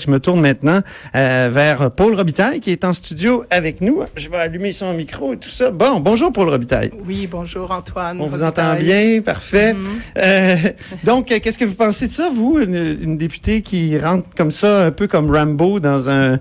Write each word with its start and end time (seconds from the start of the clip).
Je 0.00 0.10
me 0.10 0.20
tourne 0.20 0.40
maintenant 0.40 0.80
euh, 1.14 1.50
vers 1.52 1.90
Paul 1.90 2.14
Robitaille 2.14 2.60
qui 2.60 2.70
est 2.70 2.82
en 2.86 2.94
studio 2.94 3.44
avec 3.50 3.82
nous. 3.82 4.02
Je 4.16 4.30
vais 4.30 4.38
allumer 4.38 4.72
son 4.72 4.94
micro 4.94 5.34
et 5.34 5.36
tout 5.36 5.50
ça. 5.50 5.70
Bon, 5.70 6.00
bonjour 6.00 6.32
Paul 6.32 6.48
Robitaille. 6.48 6.90
Oui, 7.04 7.26
bonjour 7.26 7.70
Antoine. 7.70 8.18
On 8.18 8.26
vous 8.26 8.42
entend 8.42 8.74
bien, 8.76 9.20
parfait. 9.20 9.74
Mhm. 9.74 9.86
Euh, 10.16 10.56
donc, 11.04 11.30
euh, 11.30 11.40
qu'est-ce 11.42 11.58
que 11.58 11.66
vous 11.66 11.74
pensez 11.74 12.06
de 12.06 12.12
ça, 12.12 12.30
vous, 12.34 12.58
une, 12.58 12.74
une, 13.02 13.18
députée 13.18 13.60
qui 13.60 13.98
rentre 13.98 14.26
comme 14.34 14.50
ça, 14.50 14.86
un 14.86 14.92
peu 14.92 15.08
comme 15.08 15.30
Rambo 15.30 15.78
dans 15.78 16.08
un, 16.08 16.38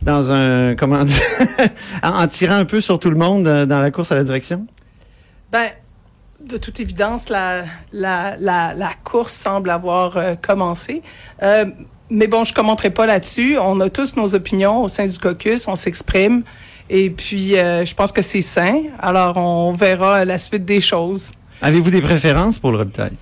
dans 0.00 0.32
un, 0.32 0.74
comment 0.74 1.04
dire, 1.04 1.20
en 2.02 2.26
tirant 2.26 2.56
un 2.56 2.64
peu 2.64 2.80
sur 2.80 2.98
tout 2.98 3.10
le 3.10 3.18
monde 3.18 3.44
dans 3.44 3.82
la 3.82 3.90
course 3.90 4.12
à 4.12 4.14
la 4.14 4.24
direction? 4.24 4.66
Ben, 5.52 5.68
de 6.44 6.56
toute 6.56 6.80
évidence, 6.80 7.28
la, 7.28 7.64
la, 7.92 8.36
la, 8.38 8.74
la 8.74 8.90
course 9.02 9.32
semble 9.32 9.70
avoir 9.70 10.16
euh, 10.16 10.34
commencé. 10.34 11.02
Euh, 11.42 11.66
mais 12.14 12.26
bon, 12.26 12.44
je 12.44 12.54
commenterai 12.54 12.90
pas 12.90 13.06
là-dessus. 13.06 13.56
On 13.60 13.80
a 13.80 13.90
tous 13.90 14.16
nos 14.16 14.34
opinions 14.34 14.82
au 14.82 14.88
sein 14.88 15.06
du 15.06 15.18
caucus, 15.18 15.68
on 15.68 15.76
s'exprime. 15.76 16.42
Et 16.90 17.10
puis, 17.10 17.56
euh, 17.56 17.84
je 17.84 17.94
pense 17.94 18.12
que 18.12 18.22
c'est 18.22 18.40
sain. 18.42 18.82
Alors, 19.00 19.36
on 19.36 19.72
verra 19.72 20.24
la 20.24 20.38
suite 20.38 20.64
des 20.64 20.80
choses. 20.80 21.32
Avez-vous 21.62 21.90
des 21.90 22.02
préférences 22.02 22.58
pour 22.58 22.72
le 22.72 22.78
Robitaille? 22.78 23.16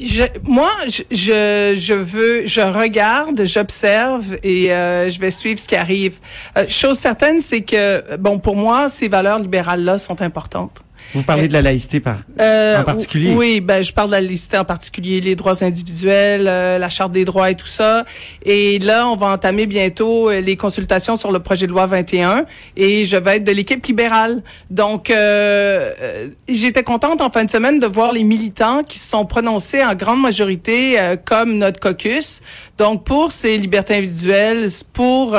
Je, 0.00 0.24
moi, 0.44 0.70
je, 0.88 1.02
je, 1.10 1.74
je, 1.78 1.94
veux, 1.94 2.46
je 2.46 2.60
regarde, 2.60 3.44
j'observe 3.44 4.36
et 4.42 4.72
euh, 4.72 5.10
je 5.10 5.20
vais 5.20 5.30
suivre 5.30 5.60
ce 5.60 5.68
qui 5.68 5.76
arrive. 5.76 6.18
Euh, 6.56 6.64
chose 6.68 6.98
certaine, 6.98 7.40
c'est 7.40 7.60
que, 7.60 8.16
bon, 8.16 8.38
pour 8.38 8.56
moi, 8.56 8.88
ces 8.88 9.08
valeurs 9.08 9.38
libérales-là 9.38 9.98
sont 9.98 10.22
importantes. 10.22 10.82
Vous 11.14 11.22
parlez 11.22 11.46
de 11.46 11.52
la 11.52 11.62
laïcité 11.62 12.00
par, 12.00 12.18
euh, 12.40 12.80
en 12.80 12.84
particulier. 12.84 13.34
Oui, 13.34 13.60
ben 13.60 13.84
je 13.84 13.92
parle 13.92 14.08
de 14.08 14.14
la 14.14 14.20
laïcité 14.20 14.58
en 14.58 14.64
particulier, 14.64 15.20
les 15.20 15.36
droits 15.36 15.62
individuels, 15.62 16.46
euh, 16.48 16.78
la 16.78 16.88
charte 16.88 17.12
des 17.12 17.24
droits 17.24 17.50
et 17.50 17.54
tout 17.54 17.68
ça. 17.68 18.04
Et 18.44 18.78
là, 18.80 19.06
on 19.08 19.14
va 19.14 19.28
entamer 19.28 19.66
bientôt 19.66 20.28
euh, 20.28 20.40
les 20.40 20.56
consultations 20.56 21.16
sur 21.16 21.30
le 21.30 21.38
projet 21.38 21.66
de 21.66 21.72
loi 21.72 21.86
21 21.86 22.46
et 22.76 23.04
je 23.04 23.16
vais 23.16 23.36
être 23.36 23.44
de 23.44 23.52
l'équipe 23.52 23.84
libérale. 23.86 24.42
Donc 24.70 25.10
euh, 25.10 26.28
j'étais 26.48 26.82
contente 26.82 27.20
en 27.20 27.30
fin 27.30 27.44
de 27.44 27.50
semaine 27.50 27.78
de 27.78 27.86
voir 27.86 28.12
les 28.12 28.24
militants 28.24 28.82
qui 28.82 28.98
se 28.98 29.08
sont 29.08 29.24
prononcés 29.24 29.84
en 29.84 29.94
grande 29.94 30.20
majorité 30.20 30.96
comme 31.24 31.58
notre 31.58 31.78
caucus. 31.78 32.40
Donc 32.76 33.04
pour 33.04 33.30
ces 33.30 33.56
libertés 33.56 33.94
individuelles, 33.94 34.68
pour 34.92 35.36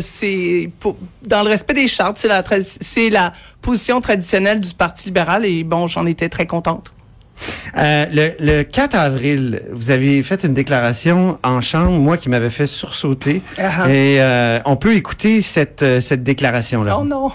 ces 0.00 0.70
pour, 0.80 0.96
dans 1.22 1.42
le 1.42 1.48
respect 1.48 1.74
des 1.74 1.88
chartes, 1.88 2.18
c'est 2.18 2.28
la 2.28 2.42
c'est 2.60 3.10
la 3.10 3.32
position 3.64 4.00
traditionnelle 4.00 4.60
du 4.60 4.74
Parti 4.74 5.06
libéral 5.06 5.44
et 5.46 5.64
bon, 5.64 5.86
j'en 5.86 6.06
étais 6.06 6.28
très 6.28 6.46
contente. 6.46 6.92
Euh, 7.76 8.06
le, 8.12 8.36
le, 8.38 8.62
4 8.62 8.94
avril, 8.94 9.62
vous 9.72 9.90
avez 9.90 10.22
fait 10.22 10.44
une 10.44 10.54
déclaration 10.54 11.38
en 11.42 11.60
chambre, 11.60 11.98
moi 11.98 12.16
qui 12.16 12.28
m'avais 12.28 12.50
fait 12.50 12.66
sursauter. 12.66 13.42
Uh 13.58 13.62
-huh. 13.62 13.88
Et 13.88 14.20
euh, 14.20 14.60
on 14.72 14.76
peut 14.76 14.94
écouter 14.94 15.42
cette, 15.42 15.82
euh, 15.82 16.00
cette 16.00 16.22
déclaration-là. 16.22 16.96
Oh 17.00 17.04
non. 17.04 17.32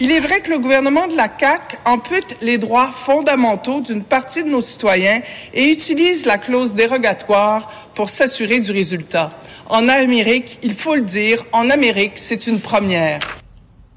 Il 0.00 0.10
est 0.10 0.20
vrai 0.20 0.40
que 0.40 0.50
le 0.50 0.58
gouvernement 0.58 1.06
de 1.06 1.16
la 1.16 1.28
CAQ 1.40 1.76
ampute 1.84 2.36
les 2.42 2.58
droits 2.58 2.90
fondamentaux 3.06 3.80
d'une 3.80 4.04
partie 4.04 4.42
de 4.44 4.50
nos 4.50 4.62
citoyens 4.62 5.20
et 5.54 5.64
utilise 5.76 6.26
la 6.26 6.38
clause 6.38 6.74
dérogatoire 6.74 7.60
pour 7.94 8.08
s'assurer 8.10 8.58
du 8.60 8.72
résultat. 8.72 9.30
En 9.68 9.88
Amérique, 9.88 10.58
il 10.62 10.74
faut 10.74 10.96
le 11.02 11.06
dire, 11.18 11.38
en 11.52 11.70
Amérique, 11.70 12.16
c'est 12.16 12.46
une 12.46 12.60
première. 12.60 13.20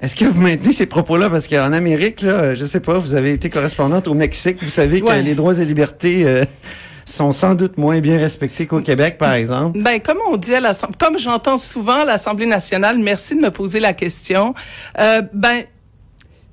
Est-ce 0.02 0.16
que 0.16 0.24
vous 0.24 0.40
maintenez 0.40 0.72
ces 0.72 0.86
propos-là? 0.86 1.28
Parce 1.28 1.46
qu'en 1.46 1.72
Amérique, 1.72 2.22
là, 2.22 2.54
je 2.54 2.64
sais 2.64 2.80
pas, 2.80 2.98
vous 2.98 3.14
avez 3.14 3.32
été 3.32 3.50
correspondante 3.50 4.08
au 4.08 4.14
Mexique. 4.14 4.58
Vous 4.62 4.70
savez 4.70 5.02
Ouais. 5.02 5.18
que 5.20 5.24
les 5.24 5.34
droits 5.34 5.58
et 5.58 5.64
libertés 5.64 6.24
euh, 6.24 6.44
sont 7.04 7.32
sans 7.32 7.54
doute 7.54 7.76
moins 7.76 8.00
bien 8.00 8.18
respectés 8.18 8.66
qu'au 8.66 8.80
Québec, 8.80 9.18
par 9.18 9.34
exemple. 9.34 9.78
Ben, 9.82 10.00
comme 10.00 10.18
on 10.30 10.36
dit 10.38 10.54
à 10.54 10.60
l'Assemblée, 10.60 10.96
comme 10.98 11.18
j'entends 11.18 11.58
souvent 11.58 12.00
à 12.00 12.04
l'Assemblée 12.06 12.46
nationale, 12.46 12.98
merci 12.98 13.34
de 13.34 13.40
me 13.40 13.50
poser 13.50 13.78
la 13.78 13.92
question. 13.92 14.54
Euh, 14.98 15.20
ben, 15.34 15.64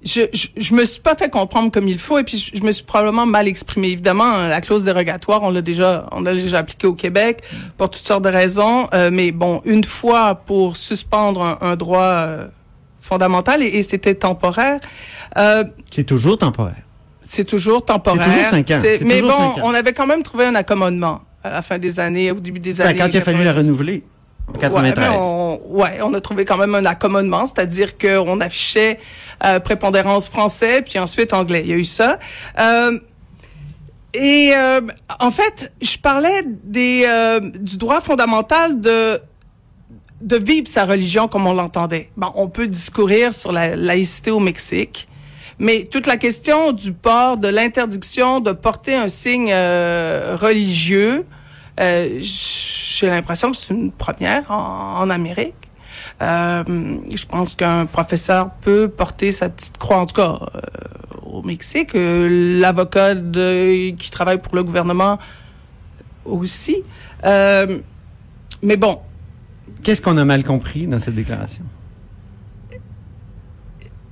je, 0.04 0.22
je, 0.34 0.48
je 0.58 0.74
me 0.76 0.84
suis 0.86 1.02
pas 1.02 1.16
fait 1.16 1.30
comprendre 1.30 1.72
comme 1.72 1.88
il 1.88 1.98
faut 1.98 2.18
et 2.20 2.24
puis 2.24 2.38
je, 2.38 2.58
je 2.58 2.64
me 2.64 2.72
suis 2.72 2.84
probablement 2.84 3.26
mal 3.26 3.48
exprimé. 3.48 3.90
Évidemment, 3.90 4.48
la 4.48 4.60
clause 4.62 4.84
dérogatoire, 4.84 5.42
on 5.44 5.50
l'a 5.52 5.62
déjà, 5.62 6.06
on 6.12 6.22
l'a 6.22 6.34
déjà 6.34 6.60
appliquée 6.60 6.88
au 6.88 6.94
Québec 6.94 7.42
pour 7.78 7.90
toutes 7.90 8.06
sortes 8.06 8.24
de 8.24 8.30
raisons. 8.30 8.88
Euh, 8.94 9.10
mais 9.12 9.32
bon, 9.32 9.62
une 9.66 9.84
fois 9.86 10.36
pour 10.36 10.76
suspendre 10.78 11.42
un, 11.42 11.58
un 11.62 11.76
droit 11.76 12.02
euh, 12.04 12.48
fondamental 13.08 13.64
et, 13.64 13.68
et 13.68 13.84
c'était 13.84 14.16
temporaire. 14.16 14.80
Euh, 15.38 15.64
c'est 15.92 16.04
toujours 16.04 16.38
temporaire. 16.38 16.84
C'est 17.22 17.44
toujours 17.46 17.84
temporaire. 17.84 18.24
C'est 18.24 18.32
toujours 18.32 18.46
cinq 18.50 18.72
ans. 18.72 18.82
Mais 19.06 19.22
bon, 19.22 19.32
ans. 19.32 19.56
on 19.64 19.74
avait 19.74 19.94
quand 19.94 20.08
même 20.08 20.24
trouvé 20.24 20.46
un 20.46 20.56
accommodement 20.56 21.22
à 21.44 21.50
la 21.50 21.62
fin 21.62 21.78
des 21.78 22.00
années, 22.00 22.32
au 22.32 22.36
début 22.40 22.60
des 22.60 22.74
Ben, 22.76 22.88
années. 22.88 23.00
quand 23.00 23.08
il 23.08 23.18
a 23.18 23.22
fallu 23.22 23.44
la 23.44 23.54
renouveler. 23.54 24.04
En 24.54 24.58
93. 24.58 25.10
Ouais, 25.10 25.16
on, 25.20 25.60
ouais, 25.66 26.00
on 26.04 26.14
a 26.14 26.22
trouvé 26.22 26.46
quand 26.46 26.58
même 26.58 26.74
un 26.76 26.86
accommodement, 26.86 27.46
c'est-à-dire 27.46 27.98
qu'on 27.98 28.40
affichait 28.40 28.98
euh, 29.44 29.60
prépondérance 29.60 30.30
français, 30.30 30.82
puis 30.82 31.00
ensuite 31.00 31.34
anglais. 31.34 31.62
Il 31.66 31.70
y 31.70 31.74
a 31.74 31.76
eu 31.76 31.84
ça. 31.84 32.18
Euh, 32.60 32.98
et 34.14 34.52
euh, 34.56 34.82
en 35.20 35.32
fait, 35.32 35.72
je 35.82 35.98
parlais 35.98 36.44
des, 36.64 37.04
euh, 37.06 37.40
du 37.42 37.78
droit 37.78 38.00
fondamental 38.02 38.80
de 38.80 39.20
de 40.22 40.36
vivre 40.38 40.68
sa 40.68 40.86
religion 40.86 41.28
comme 41.28 41.48
on 41.48 41.54
l'entendait. 41.54 42.10
Bon, 42.18 42.32
on 42.36 42.48
peut 42.48 42.68
discourir 42.68 43.34
sur 43.34 43.52
la 43.52 43.76
laïcité 43.76 44.32
au 44.32 44.40
Mexique, 44.40 45.08
mais 45.60 45.86
toute 45.86 46.08
la 46.08 46.18
question 46.18 46.72
du 46.72 46.94
port, 46.94 47.38
de 47.38 47.48
l'interdiction 47.48 48.40
de 48.40 48.52
porter 48.52 48.96
un 48.96 49.10
signe 49.10 49.52
euh, 49.52 50.38
religieux, 50.40 51.26
euh, 51.80 52.20
j'ai 52.22 53.08
l'impression 53.08 53.52
que 53.52 53.58
c'est 53.58 53.74
une 53.74 53.92
première 53.92 54.50
en, 54.52 55.00
en 55.00 55.10
Amérique. 55.10 55.54
Euh, 56.22 56.64
je 57.14 57.26
pense 57.26 57.54
qu'un 57.54 57.86
professeur 57.86 58.50
peut 58.62 58.88
porter 58.88 59.32
sa 59.32 59.50
petite 59.50 59.78
croix, 59.78 59.98
en 59.98 60.06
tout 60.08 60.16
cas 60.16 60.40
euh, 60.56 60.60
au 61.24 61.44
Mexique. 61.44 61.94
Euh, 61.96 62.60
L'avocat 62.60 63.14
qui 63.16 64.12
travaille 64.12 64.42
pour 64.42 64.56
le 64.56 64.64
gouvernement 64.64 65.20
aussi. 66.26 66.78
Euh, 67.26 67.80
mais 68.64 68.78
bon, 68.78 69.00
Qu'est-ce 69.84 70.02
qu'on 70.02 70.18
a 70.18 70.26
mal 70.26 70.44
compris 70.44 70.88
dans 70.88 71.00
cette 71.00 71.16
déclaration? 71.16 71.64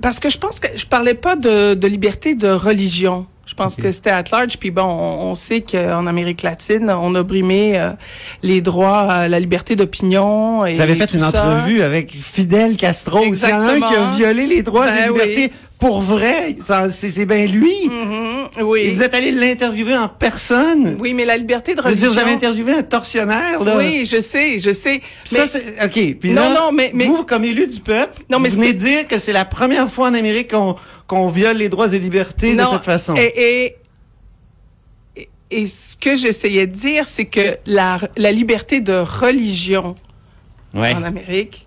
Parce 0.02 0.20
que 0.20 0.30
je 0.30 0.38
pense 0.38 0.60
que 0.60 0.68
je 0.78 0.86
parlais 0.86 1.14
pas 1.16 1.36
de, 1.36 1.74
de 1.74 1.88
liberté 1.88 2.36
de 2.36 2.50
religion. 2.50 3.26
Je 3.46 3.54
pense 3.54 3.76
que 3.76 3.92
c'était 3.92 4.10
at 4.10 4.24
large. 4.32 4.58
Puis 4.58 4.72
bon, 4.72 4.84
on, 4.84 5.28
on 5.32 5.36
sait 5.36 5.62
qu'en 5.62 6.08
Amérique 6.08 6.42
latine, 6.42 6.90
on 6.90 7.14
a 7.16 7.22
brimé 7.24 7.78
euh, 7.80 7.92
les 8.42 8.62
droits 8.62 9.02
à 9.02 9.28
la 9.28 9.40
liberté 9.40 9.76
d'opinion. 9.76 10.66
et 10.66 10.74
Vous 10.74 10.82
avez 10.82 10.96
fait 10.96 11.14
une 11.14 11.20
ça. 11.20 11.28
entrevue 11.28 11.82
avec 11.82 12.12
Fidel 12.20 12.76
Castro. 12.76 13.20
A 13.20 13.24
un 13.24 13.80
qui 13.82 13.96
a 13.96 14.12
violé 14.16 14.48
les 14.48 14.64
droits 14.64 14.88
et 14.90 14.96
Ben 14.96 15.08
libertés 15.14 15.52
pour 15.80 16.02
vrai. 16.02 16.58
C'est 16.60 17.12
c'est 17.12 17.26
bien 17.26 17.46
lui. 17.46 17.74
Mhm, 17.88 18.25
oui. 18.62 18.82
Et 18.82 18.92
vous 18.92 19.02
êtes 19.04 19.14
allé 19.14 19.32
l'interviewer 19.32 19.96
en 19.98 20.08
personne? 20.08 20.98
Oui, 21.00 21.14
mais 21.14 21.26
la 21.26 21.38
liberté 21.38 21.74
de 21.74 21.78
Je 21.82 21.84
veux 21.84 21.90
religion. 21.90 22.10
dire, 22.12 22.14
vous 22.22 22.26
avez 22.28 22.36
interviewé 22.36 22.74
un 22.74 22.84
tortionnaire, 22.84 23.64
là. 23.64 23.78
Oui, 23.78 24.06
je 24.06 24.20
sais, 24.20 24.60
je 24.60 24.72
sais. 24.72 25.00
Puis 25.00 25.10
Mais 25.34 25.38
ça, 25.40 25.48
c'est, 25.48 25.84
OK. 25.86 26.18
Puis 26.20 26.32
Non, 26.32 26.42
là, 26.42 26.54
non, 26.54 26.72
mais- 26.72 26.92
mais- 26.94 27.06
vous, 27.06 27.24
comme 27.24 27.44
élu 27.46 27.68
du 27.68 27.80
peuple, 27.80 28.22
Non, 28.30 28.40
mais 28.40 28.50
vous 28.50 28.58
venez 28.58 28.74
dire 28.74 29.08
que 29.08 29.18
c'est 29.20 29.34
la 29.34 29.46
première 29.46 29.90
fois 29.92 30.08
en 30.10 30.14
Amérique 30.14 30.52
qu'on 30.52 30.76
qu'on 31.08 31.28
viole 31.28 31.58
les 31.58 31.70
droits 31.70 31.94
et 31.94 32.00
libertés 32.00 32.56
de 32.56 32.64
cette 32.64 32.82
façon. 32.84 33.16
Et, 33.16 33.32
et, 33.36 33.76
et, 35.16 35.30
et 35.52 35.68
ce 35.68 35.96
que 35.96 36.16
j'essayais 36.16 36.66
de 36.66 36.74
dire, 36.76 37.06
c'est 37.06 37.26
que 37.26 37.58
la, 37.68 38.00
la 38.18 38.32
liberté 38.32 38.82
de 38.82 38.94
religion 38.94 39.96
ouais. 40.74 40.94
en 40.96 41.04
Amérique, 41.04 41.62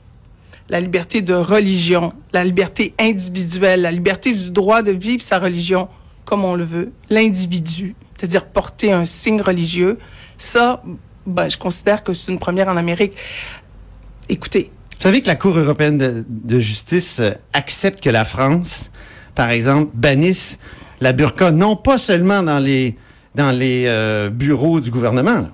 la 0.68 0.80
liberté 0.80 1.20
de 1.22 1.34
religion, 1.34 2.12
la 2.32 2.44
liberté 2.44 2.92
individuelle, 2.98 3.82
la 3.82 3.92
liberté 3.92 4.32
du 4.32 4.50
droit 4.50 4.82
de 4.82 4.90
vivre 4.90 5.22
sa 5.22 5.38
religion 5.38 5.88
comme 6.28 6.44
on 6.44 6.54
le 6.54 6.64
veut, 6.64 6.92
l'individu, 7.08 7.94
c'est-à-dire 8.14 8.44
porter 8.44 8.92
un 8.92 9.06
signe 9.06 9.40
religieux, 9.40 9.98
ça, 10.36 10.82
ben, 11.24 11.48
je 11.48 11.56
considère 11.56 12.02
que 12.04 12.12
c'est 12.12 12.30
une 12.30 12.38
première 12.38 12.68
en 12.68 12.76
Amérique. 12.76 13.14
Écoutez, 14.28 14.70
Vous 14.96 15.02
savez 15.02 15.22
que 15.22 15.26
la 15.26 15.36
Cour 15.36 15.56
européenne 15.58 15.96
de, 15.96 16.24
de 16.28 16.58
justice 16.58 17.20
euh, 17.20 17.30
accepte 17.54 18.02
que 18.04 18.10
la 18.10 18.26
France, 18.26 18.90
par 19.34 19.48
exemple, 19.50 19.90
bannisse 19.94 20.58
la 21.00 21.12
burqa 21.14 21.50
non 21.50 21.76
pas 21.76 21.96
seulement 21.98 22.42
dans 22.42 22.58
les 22.58 22.96
dans 23.34 23.50
les 23.52 23.84
euh, 23.86 24.28
bureaux 24.30 24.80
du 24.80 24.90
gouvernement, 24.90 25.32
là, 25.44 25.50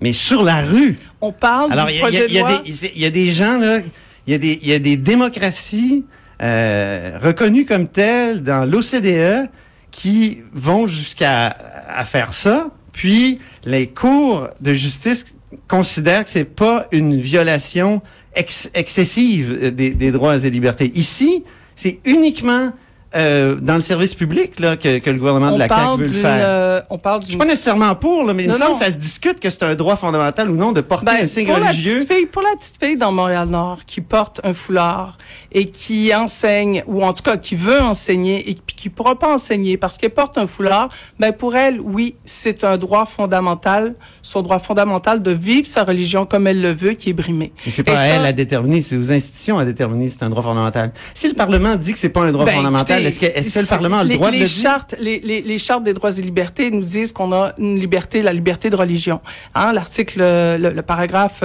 mais 0.00 0.12
sur 0.12 0.42
la 0.42 0.60
rue. 0.62 0.98
on 1.20 1.32
parle 1.32 1.72
Alors, 1.72 1.86
du 1.86 1.92
il 1.92 1.98
y, 1.98 2.02
a- 2.02 2.08
il 2.08 2.12
y 2.16 2.18
projet 2.18 2.24
a- 2.24 2.28
de 2.28 2.38
loi. 2.48 2.62
des- 2.66 2.92
il 2.96 3.00
y 3.02 3.06
a 3.06 3.10
des 3.10 3.30
gens, 3.30 3.58
là, 3.58 3.78
il 4.26 4.32
y 4.32 4.34
a 4.34 4.38
des, 4.38 4.58
y 4.62 4.72
a 4.74 4.78
des 4.78 4.96
démocraties 4.98 6.04
euh, 6.42 7.16
reconnues 7.22 7.64
comme 7.64 7.86
telles 7.88 8.42
dans 8.42 8.64
l'OCDE 8.64 9.48
qui 9.90 10.38
vont 10.52 10.86
jusqu'à 10.86 11.56
à 11.88 12.04
faire 12.04 12.32
ça. 12.32 12.70
Puis, 12.92 13.38
les 13.64 13.88
cours 13.88 14.48
de 14.60 14.74
justice 14.74 15.36
considèrent 15.66 16.24
que 16.24 16.30
c'est 16.30 16.44
pas 16.44 16.86
une 16.92 17.16
violation 17.16 18.02
ex- 18.34 18.70
excessive 18.74 19.74
des, 19.74 19.90
des 19.90 20.10
droits 20.10 20.36
et 20.44 20.50
libertés. 20.50 20.90
Ici, 20.94 21.44
c'est 21.76 22.00
uniquement 22.04 22.72
euh, 23.16 23.54
dans 23.54 23.76
le 23.76 23.80
service 23.80 24.14
public 24.14 24.60
là, 24.60 24.76
que, 24.76 24.98
que 24.98 25.08
le 25.08 25.18
gouvernement 25.18 25.52
de 25.52 25.58
la 25.58 25.68
CAQ 25.68 25.96
veut 25.96 26.02
le 26.02 26.08
faire. 26.08 26.40
Euh, 26.44 26.80
on 26.90 26.98
parle 26.98 27.22
Je 27.22 27.28
suis 27.28 27.36
pas 27.38 27.46
nécessairement 27.46 27.94
pour, 27.94 28.24
là, 28.24 28.34
mais 28.34 28.44
il 28.44 28.50
me 28.50 28.54
semble 28.54 28.72
que 28.72 28.84
ça 28.84 28.90
se 28.90 28.96
discute 28.96 29.40
que 29.40 29.48
c'est 29.48 29.62
un 29.62 29.74
droit 29.74 29.96
fondamental 29.96 30.50
ou 30.50 30.56
non 30.56 30.72
de 30.72 30.82
porter 30.82 31.06
ben, 31.06 31.24
un 31.24 31.26
signe 31.26 31.46
pour 31.46 31.56
religieux. 31.56 31.94
La 31.94 32.00
petite 32.00 32.12
fille, 32.12 32.26
pour 32.26 32.42
la 32.42 32.56
petite 32.58 32.84
fille 32.84 32.96
dans 32.96 33.12
Montréal-Nord 33.12 33.80
qui 33.86 34.02
porte 34.02 34.40
un 34.44 34.52
foulard 34.52 35.16
et 35.52 35.64
qui 35.64 36.14
enseigne, 36.14 36.82
ou 36.86 37.02
en 37.02 37.12
tout 37.12 37.22
cas 37.22 37.38
qui 37.38 37.56
veut 37.56 37.80
enseigner 37.80 38.50
et 38.50 38.54
qui 38.54 38.90
pourra 38.90 39.18
pas 39.18 39.32
enseigner 39.32 39.76
parce 39.76 39.96
qu'elle 39.96 40.10
porte 40.10 40.36
un 40.36 40.46
foulard, 40.46 40.88
ben 41.18 41.32
pour 41.32 41.56
elle, 41.56 41.80
oui, 41.80 42.14
c'est 42.24 42.62
un 42.64 42.76
droit 42.76 43.06
fondamental, 43.06 43.94
son 44.22 44.42
droit 44.42 44.58
fondamental 44.58 45.22
de 45.22 45.30
vivre 45.30 45.66
sa 45.66 45.84
religion 45.84 46.26
comme 46.26 46.46
elle 46.46 46.60
le 46.60 46.72
veut, 46.72 46.92
qui 46.92 47.10
est 47.10 47.14
brimé. 47.14 47.52
Mais 47.64 47.72
c'est 47.72 47.82
pas 47.82 47.98
à 47.98 48.04
elle 48.04 48.26
à 48.26 48.32
déterminer, 48.32 48.82
c'est 48.82 48.96
aux 48.96 49.10
institutions 49.10 49.58
à 49.58 49.64
déterminer 49.64 50.10
si 50.10 50.16
c'est 50.18 50.24
un 50.24 50.30
droit 50.30 50.42
fondamental. 50.42 50.92
Si 51.14 51.26
le 51.26 51.34
Parlement 51.34 51.76
dit 51.76 51.92
que 51.92 51.98
c'est 51.98 52.08
pas 52.08 52.22
un 52.22 52.32
droit 52.32 52.44
ben, 52.44 52.56
fondamental, 52.56 52.97
est-ce 53.06 53.20
que, 53.20 53.26
est 53.26 53.54
que, 53.54 53.60
le 53.60 53.66
Parlement 53.66 53.98
a 53.98 54.02
le 54.04 54.10
les, 54.10 54.14
droit 54.16 54.30
les 54.30 54.38
de 54.38 54.42
le 54.42 54.48
chartes, 54.48 54.94
les, 55.00 55.20
les, 55.20 55.42
les, 55.42 55.58
chartes 55.58 55.82
des 55.82 55.92
droits 55.92 56.16
et 56.16 56.22
libertés 56.22 56.70
nous 56.70 56.82
disent 56.82 57.12
qu'on 57.12 57.32
a 57.32 57.54
une 57.58 57.78
liberté, 57.78 58.22
la 58.22 58.32
liberté 58.32 58.70
de 58.70 58.76
religion. 58.76 59.20
Hein, 59.54 59.72
L'article, 59.72 60.20
le, 60.20 60.70
le, 60.74 60.82
paragraphe 60.82 61.42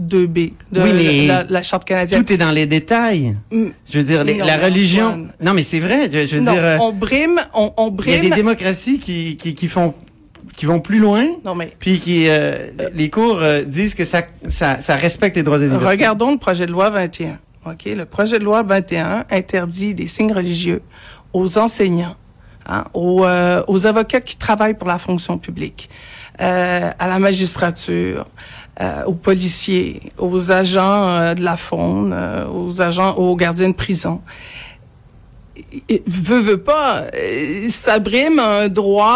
2B 0.00 0.52
de 0.72 0.80
oui, 0.80 0.90
mais 0.94 1.26
la, 1.26 1.44
la, 1.48 1.62
charte 1.62 1.84
canadienne. 1.84 2.24
Tout 2.24 2.32
est 2.32 2.36
dans 2.36 2.50
les 2.50 2.66
détails. 2.66 3.36
Mm. 3.52 3.66
Je 3.90 3.98
veux 3.98 4.04
dire, 4.04 4.24
les, 4.24 4.34
non, 4.34 4.44
la 4.44 4.56
religion. 4.56 5.28
Non, 5.40 5.54
mais 5.54 5.62
c'est 5.62 5.80
vrai. 5.80 6.10
Je, 6.12 6.26
je 6.26 6.36
veux 6.36 6.42
non, 6.42 6.52
dire. 6.52 6.78
on 6.80 6.92
brime, 6.92 7.40
on, 7.54 7.72
on 7.76 7.90
brime. 7.90 8.14
Il 8.14 8.24
y 8.24 8.26
a 8.26 8.30
des 8.30 8.36
démocraties 8.36 8.98
qui, 8.98 9.36
qui, 9.36 9.54
qui 9.54 9.68
font 9.68 9.94
qui 10.56 10.66
vont 10.66 10.80
plus 10.80 10.98
loin, 10.98 11.26
non, 11.44 11.56
mais, 11.56 11.72
puis 11.78 11.98
qui 11.98 12.28
euh, 12.28 12.68
les 12.94 13.10
cours 13.10 13.38
euh, 13.40 13.62
disent 13.62 13.94
que 13.94 14.04
ça, 14.04 14.22
ça, 14.48 14.78
ça 14.78 14.94
respecte 14.94 15.36
les 15.36 15.42
droits 15.42 15.58
et 15.58 15.64
libertés. 15.64 15.84
Regardons 15.84 16.30
le 16.30 16.38
projet 16.38 16.66
de 16.66 16.70
loi 16.70 16.90
21. 16.90 17.38
Ok, 17.66 17.86
le 17.86 18.04
projet 18.04 18.38
de 18.38 18.44
loi 18.44 18.62
21 18.62 19.24
interdit 19.30 19.94
des 19.94 20.06
signes 20.06 20.34
religieux 20.34 20.82
aux 21.32 21.56
enseignants, 21.56 22.14
hein, 22.66 22.84
aux, 22.92 23.24
euh, 23.24 23.62
aux 23.68 23.86
avocats 23.86 24.20
qui 24.20 24.36
travaillent 24.36 24.76
pour 24.76 24.86
la 24.86 24.98
fonction 24.98 25.38
publique, 25.38 25.88
euh, 26.42 26.90
à 26.98 27.08
la 27.08 27.18
magistrature, 27.18 28.26
euh, 28.82 29.04
aux 29.04 29.14
policiers, 29.14 30.12
aux 30.18 30.52
agents 30.52 31.08
euh, 31.08 31.34
de 31.34 31.42
la 31.42 31.56
faune, 31.56 32.12
euh, 32.12 32.46
aux 32.48 32.82
agents, 32.82 33.14
aux 33.14 33.34
gardiens 33.34 33.70
de 33.70 33.74
prison. 33.74 34.20
Veut, 36.06 36.40
veut 36.40 36.58
pas, 36.58 37.04
euh, 37.14 37.68
ça 37.68 38.00
brime 38.00 38.40
un 38.40 38.68
droit, 38.68 39.06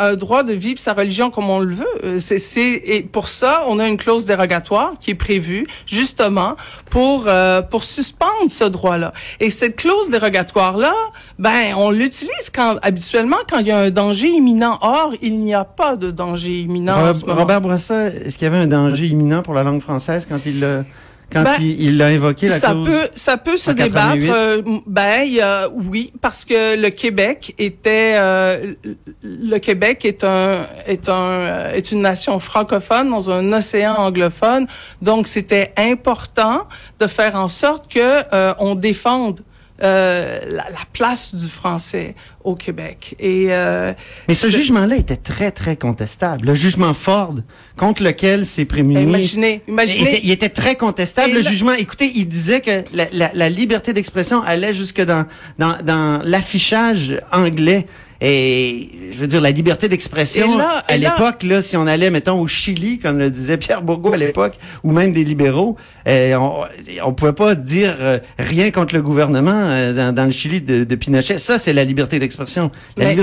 un 0.00 0.16
droit 0.16 0.42
de 0.42 0.52
vivre 0.52 0.78
sa 0.78 0.92
religion 0.92 1.30
comme 1.30 1.48
on 1.50 1.60
le 1.60 1.72
veut. 1.72 2.18
C'est, 2.18 2.40
c'est, 2.40 2.82
et 2.84 3.02
pour 3.02 3.28
ça, 3.28 3.62
on 3.68 3.78
a 3.78 3.86
une 3.86 3.96
clause 3.96 4.26
dérogatoire 4.26 4.94
qui 5.00 5.12
est 5.12 5.14
prévue 5.14 5.66
justement 5.86 6.56
pour 6.90 7.24
euh, 7.28 7.62
pour 7.62 7.84
suspendre 7.84 8.48
ce 8.48 8.64
droit-là. 8.64 9.12
Et 9.38 9.50
cette 9.50 9.76
clause 9.76 10.10
dérogatoire-là, 10.10 10.94
ben, 11.38 11.74
on 11.76 11.90
l'utilise 11.90 12.50
quand 12.52 12.76
habituellement 12.82 13.38
quand 13.48 13.58
il 13.58 13.68
y 13.68 13.70
a 13.70 13.78
un 13.78 13.90
danger 13.90 14.28
imminent. 14.28 14.78
Or, 14.80 15.12
il 15.20 15.38
n'y 15.38 15.54
a 15.54 15.64
pas 15.64 15.96
de 15.96 16.10
danger 16.10 16.62
imminent 16.62 16.96
Robert, 16.96 17.10
en 17.10 17.14
ce 17.14 17.24
moment. 17.24 17.40
Robert 17.40 17.60
Bourassa, 17.60 18.06
est-ce 18.06 18.36
qu'il 18.36 18.46
y 18.46 18.48
avait 18.48 18.62
un 18.62 18.66
danger 18.66 19.06
imminent 19.06 19.42
pour 19.42 19.54
la 19.54 19.62
langue 19.62 19.80
française 19.80 20.26
quand 20.28 20.40
il 20.44 20.84
quand 21.32 21.42
Ben, 21.42 21.54
il, 21.60 21.82
il 21.82 22.02
a 22.02 22.06
invoqué 22.06 22.48
la 22.48 22.58
ça 22.58 22.70
clause 22.70 22.86
peut 22.88 23.08
ça 23.14 23.36
peut 23.36 23.56
se 23.56 23.70
débattre 23.70 24.14
88? 24.18 24.30
euh, 24.30 24.62
ben 24.86 25.22
il 25.24 25.34
y 25.34 25.40
a- 25.40 25.68
oui 25.68 26.12
parce 26.22 26.44
que 26.44 26.80
le 26.80 26.88
Québec 26.90 27.54
était 27.58 28.14
euh, 28.16 28.74
le 29.22 29.58
Québec 29.58 30.04
est 30.04 30.24
un 30.24 30.66
est 30.86 31.08
un 31.08 31.12
euh, 31.14 31.72
est 31.74 31.92
une 31.92 32.00
nation 32.00 32.38
francophone 32.38 33.10
dans 33.10 33.30
un 33.30 33.52
océan 33.52 33.94
anglophone 33.96 34.66
donc 35.02 35.26
c'était 35.26 35.72
important 35.76 36.66
de 36.98 37.06
faire 37.06 37.34
en 37.36 37.48
sorte 37.48 37.92
que 37.92 38.00
euh, 38.32 38.54
on 38.58 38.74
défende 38.74 39.40
euh, 39.82 40.40
la, 40.48 40.64
la 40.70 40.84
place 40.92 41.34
du 41.34 41.46
français 41.48 42.14
au 42.44 42.54
Québec 42.54 43.14
et 43.20 43.46
euh, 43.50 43.92
Mais 44.26 44.34
ce 44.34 44.48
jugement-là 44.48 44.96
était 44.96 45.16
très, 45.16 45.50
très 45.50 45.76
contestable. 45.76 46.46
Le 46.46 46.54
jugement 46.54 46.94
Ford, 46.94 47.36
contre 47.76 48.02
lequel 48.02 48.44
s'est 48.46 48.64
imaginez 49.02 49.62
Il 49.68 49.72
imaginez 49.72 50.10
était, 50.16 50.20
il 50.24 50.30
était 50.30 50.48
très 50.48 50.74
contestable, 50.74 51.30
Et 51.30 51.34
le 51.34 51.42
jugement. 51.42 51.72
Écoutez, 51.72 52.10
il 52.14 52.26
disait 52.26 52.60
que 52.60 52.84
la, 52.92 53.06
la- 53.12 53.30
la 53.34 53.48
liberté 53.48 53.92
d'expression 53.92 54.42
allait 54.42 54.72
jusque 54.72 55.00
dans, 55.00 55.26
dans, 55.58 55.76
dans 55.84 56.20
l'affichage 56.24 57.20
anglais. 57.32 57.86
Et 58.20 58.90
je 59.12 59.16
veux 59.18 59.28
dire, 59.28 59.40
la 59.40 59.52
liberté 59.52 59.88
d'expression, 59.88 60.56
à 60.88 60.96
l'époque, 61.12 61.42
là, 61.44 61.62
si 61.62 61.76
on 61.76 61.86
allait, 61.86 62.10
mettons, 62.10 62.40
au 62.40 62.46
Chili, 62.48 62.98
comme 62.98 63.18
le 63.18 63.30
disait 63.30 63.56
Pierre 63.58 63.82
Bourgault 63.82 64.12
à 64.12 64.16
l'époque, 64.16 64.54
ou 64.82 64.90
même 64.90 65.12
des 65.12 65.22
libéraux, 65.22 65.76
euh, 66.08 66.34
on, 66.36 66.64
on 67.04 67.12
pouvait 67.12 67.32
pas 67.32 67.54
dire 67.54 67.96
euh, 68.00 68.18
rien 68.38 68.70
contre 68.72 68.94
le 68.94 69.02
gouvernement 69.02 69.52
euh, 69.54 69.92
dans, 69.92 70.12
dans 70.12 70.24
le 70.24 70.32
Chili 70.32 70.60
de, 70.60 70.82
de 70.82 70.94
Pinochet. 70.96 71.38
Ça, 71.38 71.58
c'est 71.60 71.72
la 71.72 71.84
liberté 71.84 72.18
d'expression. 72.18 72.72
La 72.96 73.04
Mais- 73.04 73.14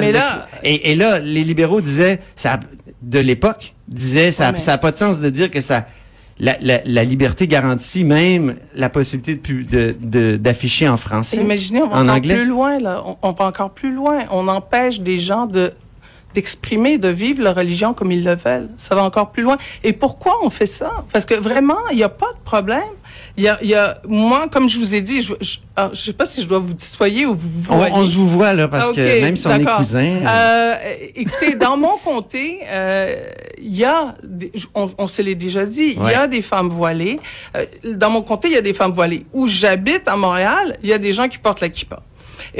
mais 0.00 0.12
là- 0.12 0.46
et, 0.64 0.90
et 0.92 0.94
là, 0.96 1.20
les 1.20 1.44
libéraux 1.44 1.80
disaient, 1.80 2.18
ça, 2.34 2.58
de 3.02 3.18
l'époque, 3.20 3.74
disaient, 3.86 4.32
ça, 4.32 4.46
Ouais, 4.48 4.52
mais- 4.54 4.60
ça 4.60 4.72
a 4.72 4.78
pas 4.78 4.90
de 4.90 4.96
sens 4.96 5.20
de 5.20 5.30
dire 5.30 5.50
que 5.50 5.60
ça, 5.60 5.86
la, 6.40 6.56
la, 6.60 6.80
la 6.84 7.04
liberté 7.04 7.46
garantit 7.46 8.02
même 8.02 8.56
la 8.74 8.88
possibilité 8.88 9.34
de 9.34 9.40
pu- 9.40 9.64
de 9.64 9.94
de- 10.00 10.36
d'afficher 10.36 10.88
en 10.88 10.96
français. 10.96 11.36
Imaginez, 11.36 11.82
on 11.82 11.88
va 11.88 11.96
en 11.98 12.02
encore 12.04 12.16
anglais. 12.16 12.34
plus 12.34 12.46
loin, 12.46 12.78
là. 12.80 13.02
On, 13.06 13.16
on 13.22 13.32
va 13.32 13.44
encore 13.46 13.70
plus 13.70 13.92
loin. 13.94 14.24
On 14.32 14.48
empêche 14.48 15.00
des 15.00 15.18
gens 15.18 15.46
de 15.46 15.72
d'exprimer, 16.32 16.96
de 16.96 17.08
vivre 17.08 17.42
leur 17.42 17.56
religion 17.56 17.92
comme 17.92 18.12
ils 18.12 18.24
le 18.24 18.36
veulent. 18.36 18.68
Ça 18.76 18.94
va 18.94 19.02
encore 19.02 19.32
plus 19.32 19.42
loin. 19.42 19.58
Et 19.82 19.92
pourquoi 19.92 20.38
on 20.44 20.50
fait 20.50 20.66
ça? 20.66 21.04
Parce 21.12 21.24
que 21.26 21.34
vraiment, 21.34 21.78
il 21.90 21.96
n'y 21.96 22.04
a 22.04 22.08
pas 22.08 22.30
de 22.32 22.38
problème. 22.44 22.82
Il 23.36 23.44
y 23.44 23.48
a, 23.48 23.58
il 23.62 23.68
y 23.68 23.74
a, 23.74 23.98
moi, 24.08 24.48
comme 24.50 24.68
je 24.68 24.78
vous 24.78 24.94
ai 24.94 25.00
dit, 25.02 25.22
je, 25.22 25.34
je, 25.40 25.58
ah, 25.76 25.90
je 25.92 25.98
sais 26.00 26.12
pas 26.12 26.26
si 26.26 26.42
je 26.42 26.46
dois 26.46 26.58
vous 26.58 26.74
tutoyer 26.74 27.26
ou 27.26 27.34
vous 27.34 27.72
On, 27.72 27.76
voyez. 27.76 27.92
on 27.94 28.04
se 28.04 28.14
vous 28.14 28.26
voit 28.28 28.52
là 28.52 28.68
parce 28.68 28.88
Ah, 28.90 28.94
que 28.94 29.20
même 29.20 29.36
si 29.36 29.46
on 29.46 29.54
est 29.56 29.64
cousins. 29.64 30.20
Euh, 30.26 30.74
écoutez, 31.14 31.54
dans 31.54 31.76
mon 31.76 31.96
comté, 32.04 32.60
euh, 32.68 33.14
il 33.62 33.74
y 33.76 33.84
a, 33.84 34.14
des- 34.22 34.52
on, 34.74 34.90
on 34.98 35.08
se 35.08 35.22
l'est 35.22 35.34
déjà 35.36 35.64
dit, 35.66 35.94
il 35.96 36.02
Ouais. 36.02 36.12
y 36.12 36.14
a 36.14 36.26
des 36.26 36.42
femmes 36.42 36.68
voilées. 36.70 37.20
Euh, 37.56 37.64
dans 37.84 38.10
mon 38.10 38.22
comté, 38.22 38.48
il 38.48 38.54
y 38.54 38.58
a 38.58 38.62
des 38.62 38.74
femmes 38.74 38.92
voilées. 38.92 39.24
Où 39.32 39.46
j'habite 39.46 40.02
à 40.06 40.16
Montréal, 40.16 40.76
il 40.82 40.88
y 40.88 40.92
a 40.92 40.98
des 40.98 41.12
gens 41.12 41.28
qui 41.28 41.38
portent 41.38 41.60
la 41.60 41.68
kippa. 41.68 42.02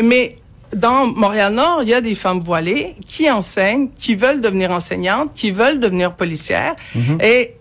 Mais 0.02 0.36
dans 0.74 1.06
Montréal-Nord, 1.06 1.80
il 1.82 1.88
y 1.88 1.94
a 1.94 2.00
des 2.00 2.14
femmes 2.14 2.38
voilées 2.40 2.94
qui 3.04 3.28
enseignent, 3.30 3.88
qui 3.98 4.14
veulent 4.14 4.40
devenir 4.40 4.70
enseignantes, 4.70 5.34
qui 5.34 5.50
veulent 5.50 5.80
devenir 5.80 6.14
policières. 6.14 6.76
Mm-hmm. 6.96 7.24
Et 7.24 7.54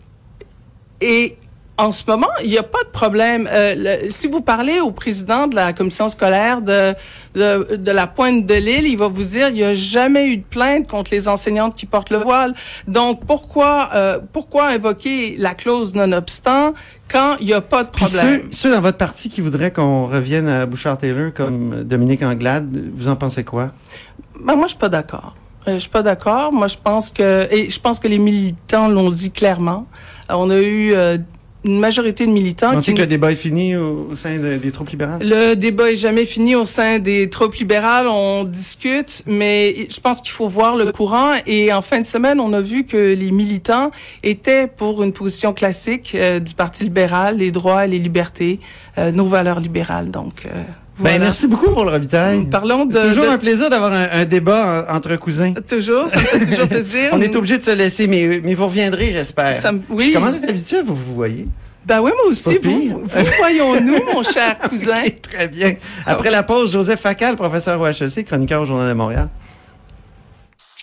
et 1.02 1.38
en 1.80 1.92
ce 1.92 2.04
moment, 2.08 2.28
il 2.44 2.50
n'y 2.50 2.58
a 2.58 2.64
pas 2.64 2.84
de 2.84 2.90
problème. 2.90 3.48
Euh, 3.52 3.74
le- 4.04 4.12
si 4.12 4.28
vous 4.28 4.42
parlez 4.42 4.80
au 4.82 4.92
président 4.92 5.48
de 5.48 5.56
la 5.56 5.72
commission 5.74 6.10
scolaire 6.10 6.62
de, 6.62 6.94
de, 7.36 7.76
de 7.78 7.92
la 7.92 8.06
pointe 8.06 8.46
de 8.46 8.54
l'île, 8.54 8.86
il 8.86 8.98
va 8.98 9.08
vous 9.08 9.24
dire 9.24 9.48
il 9.50 9.56
n'y 9.56 9.64
a 9.64 9.74
jamais 9.74 10.28
eu 10.28 10.38
de 10.38 10.44
plainte 10.44 10.88
contre 10.88 11.12
les 11.12 11.28
enseignantes 11.28 11.76
qui 11.76 11.86
portent 11.86 12.10
le 12.10 12.18
voile. 12.18 12.54
Donc 12.88 13.26
pourquoi 13.26 13.90
euh, 13.96 14.20
pourquoi 14.34 14.68
invoquer 14.68 15.36
la 15.38 15.54
clause 15.54 15.96
nonobstant 15.96 16.74
quand 17.12 17.38
il 17.40 17.48
n'y 17.48 17.54
a 17.54 17.62
pas 17.62 17.84
de 17.84 17.90
Puis 17.90 18.06
problème? 18.06 18.42
ceux, 18.52 18.70
ceux 18.70 18.72
dans 18.76 18.82
votre 18.82 18.98
parti 18.98 19.30
qui 19.30 19.42
voudraient 19.42 19.72
qu'on 19.72 20.06
revienne 20.06 20.48
à 20.48 20.66
Bouchard-Taylor 20.66 21.32
comme 21.34 21.84
Dominique 21.84 22.24
Anglade, 22.24 22.70
vous 22.94 23.08
en 23.08 23.16
pensez 23.16 23.44
quoi? 23.44 23.72
Ben 24.44 24.56
moi, 24.56 24.66
je 24.66 24.70
suis 24.72 24.78
pas 24.80 24.90
d'accord. 24.90 25.36
Euh, 25.68 25.74
je 25.74 25.80
suis 25.80 25.90
pas 25.90 26.04
d'accord. 26.04 26.54
Moi, 26.54 26.68
je 26.68 26.78
pense 26.82 27.10
que 27.10 27.48
et 27.54 27.70
je 27.70 27.80
pense 27.80 28.00
que 28.00 28.08
les 28.08 28.20
militants 28.20 28.88
l'ont 28.90 29.10
dit 29.10 29.32
clairement. 29.32 29.88
On 30.30 30.50
a 30.50 30.58
eu 30.60 30.94
euh, 30.94 31.18
une 31.66 31.80
majorité 31.80 32.26
de 32.26 32.32
militants 32.32 32.74
Vous 32.74 32.82
qui 32.82 32.94
que 32.94 33.02
le 33.02 33.08
débat 33.08 33.32
est 33.32 33.36
fini 33.36 33.76
au, 33.76 34.08
au 34.12 34.16
sein 34.16 34.38
de- 34.38 34.58
des 34.58 34.72
troupes 34.72 34.90
libérales? 34.90 35.20
Le 35.22 35.56
débat 35.56 35.92
est 35.92 35.96
jamais 35.96 36.24
fini 36.26 36.56
au 36.56 36.64
sein 36.66 37.00
des 37.00 37.30
troupes 37.30 37.56
libérales. 37.56 38.08
On 38.08 38.46
discute, 38.46 39.24
mais 39.28 39.88
je 39.90 40.00
pense 40.00 40.22
qu'il 40.22 40.32
faut 40.32 40.48
voir 40.48 40.78
le 40.78 40.92
courant. 40.92 41.34
Et 41.46 41.74
en 41.74 41.82
fin 41.82 42.00
de 42.00 42.08
semaine, 42.08 42.40
on 42.40 42.54
a 42.54 42.62
vu 42.62 42.86
que 42.86 43.14
les 43.14 43.32
militants 43.32 43.92
étaient 44.24 44.68
pour 44.68 45.04
une 45.04 45.12
position 45.12 45.54
classique 45.54 46.14
euh, 46.16 46.40
du 46.40 46.54
Parti 46.54 46.84
libéral, 46.86 47.38
les 47.38 47.52
droits 47.52 47.86
et 47.86 47.90
les 47.90 48.00
libertés, 48.00 48.60
euh, 48.98 49.12
nos 49.12 49.26
valeurs 49.26 49.60
libérales. 49.60 50.12
Donc, 50.12 50.46
euh, 50.46 50.50
Ben, 51.00 51.20
merci 51.20 51.48
beaucoup 51.48 51.72
pour 51.72 51.86
le 51.86 51.92
ravitail. 51.92 52.46
Parlons 52.46 52.86
de, 52.86 52.94
C'est 52.94 53.08
toujours 53.10 53.24
de- 53.26 53.30
un 53.30 53.38
plaisir 53.38 53.70
d'avoir 53.70 53.94
un, 53.94 54.08
un 54.12 54.26
débat 54.26 54.86
en- 54.90 54.96
entre 54.96 55.16
cousins. 55.16 55.54
toujours, 55.68 56.10
ça 56.10 56.18
me 56.18 56.24
fait 56.24 56.46
toujours 56.46 56.68
plaisir. 56.70 57.10
On 57.14 57.22
est 57.22 57.36
obligé 57.36 57.58
de 57.58 57.64
se 57.64 57.72
laisser, 57.72 58.08
mais, 58.08 58.42
mais 58.44 58.54
vous 58.54 58.66
reviendrez, 58.68 59.12
j'espère. 59.12 59.60
Ça 59.60 59.72
me- 59.72 59.82
oui. 59.90 60.10
Je 60.10 60.14
commence 60.14 60.34
à 60.34 60.38
être 60.38 60.50
habitué, 60.50 60.82
vous 60.82 60.96
vous 60.96 61.14
voyez. 61.16 61.48
Ben 61.86 62.02
oui, 62.02 62.12
moi 62.16 62.30
aussi. 62.30 62.60
Vous, 62.62 63.00
vous 63.04 63.26
voyons-nous, 63.40 64.14
mon 64.14 64.22
cher 64.24 64.58
cousin. 64.70 64.94
Très 65.22 65.48
bien. 65.48 65.76
Après 66.06 66.30
la 66.30 66.44
pause, 66.44 66.72
Joseph 66.74 67.00
Facal, 67.00 67.36
professeur 67.36 67.80
au 67.80 67.88
HEC, 67.88 68.26
chroniqueur 68.26 68.62
au 68.62 68.66
Journal 68.66 68.88
de 68.90 68.94
Montréal. 68.94 69.30